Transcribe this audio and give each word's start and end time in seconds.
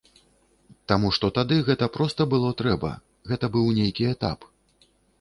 Таму 0.91 1.11
што 1.17 1.29
тады 1.35 1.59
гэта 1.69 1.89
проста 1.99 2.29
было 2.33 2.49
трэба, 2.65 2.91
гэта 3.33 3.45
быў 3.57 3.73
нейкі 3.81 4.13
этап. 4.17 4.53